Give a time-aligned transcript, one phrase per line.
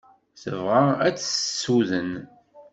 [0.41, 2.11] Tebɣa ad t-tessuden.